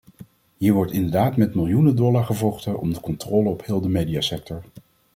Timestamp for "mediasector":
3.89-4.63